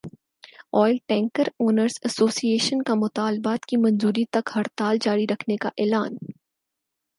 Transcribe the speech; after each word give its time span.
oil 0.73 0.95
tanker 1.07 1.47
owners 1.59 1.99
ایسوسی 2.01 2.51
ایشن 2.51 2.81
کا 2.81 2.93
مطالبات 2.95 3.65
کی 3.65 3.77
منظوری 3.77 4.25
تک 4.31 4.49
ہڑتال 4.55 4.97
جاری 5.01 5.25
رکھنے 5.31 5.57
کا 5.57 5.69
اعلان 5.77 6.17